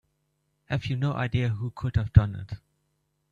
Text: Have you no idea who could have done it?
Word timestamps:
Have 0.65 0.87
you 0.87 0.95
no 0.95 1.13
idea 1.13 1.49
who 1.49 1.69
could 1.69 1.95
have 1.95 2.11
done 2.11 2.33
it? 2.33 2.57